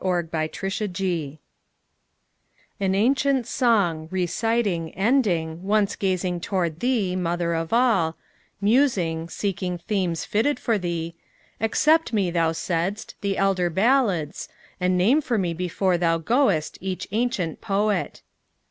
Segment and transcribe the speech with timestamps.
[0.03, 0.99] Old Chants
[2.79, 8.17] An ancient song, reciting, ending, Once gazing toward thee, Mother of All,
[8.59, 11.13] Musing, seeking themes fitted for thee,
[11.59, 17.07] Accept me, thou saidst, the elder ballads, And name for me before thou goest each
[17.11, 18.23] ancient poet.